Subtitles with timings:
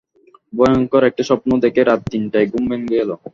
[0.53, 3.09] ভয়ংকর একটা স্বপ্ন দেখে রাত তিনটায় ঘুম ভেঙে গেল।